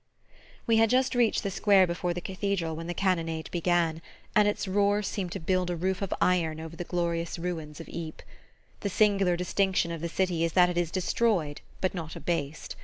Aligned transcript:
We 0.65 0.77
had 0.77 0.89
just 0.89 1.13
reached 1.13 1.43
the 1.43 1.51
square 1.51 1.85
before 1.85 2.11
the 2.15 2.21
Cathedral 2.21 2.75
when 2.75 2.87
the 2.87 2.95
cannonade 2.95 3.51
began, 3.51 4.01
and 4.35 4.47
its 4.47 4.67
roar 4.67 5.03
seemed 5.03 5.31
to 5.33 5.39
build 5.39 5.69
a 5.69 5.75
roof 5.75 6.01
of 6.01 6.11
iron 6.19 6.59
over 6.59 6.75
the 6.75 6.83
glorious 6.85 7.37
ruins 7.37 7.79
of 7.79 7.87
Ypres. 7.87 8.25
The 8.79 8.89
singular 8.89 9.37
distinction 9.37 9.91
of 9.91 10.01
the 10.01 10.09
city 10.09 10.43
is 10.43 10.53
that 10.53 10.69
it 10.71 10.77
is 10.79 10.89
destroyed 10.89 11.61
but 11.81 11.93
not 11.93 12.15
abased. 12.15 12.75